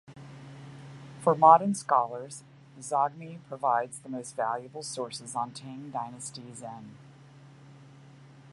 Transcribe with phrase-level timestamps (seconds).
[1.19, 2.43] For modern scholars,
[2.79, 6.97] Zongmi provides the most valuable sources on Tang dynasty Zen.